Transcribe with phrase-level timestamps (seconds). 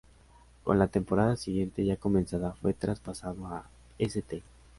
[0.63, 3.69] Con la temporada siguiente ya comenzada, fue traspasado a
[3.99, 4.41] St.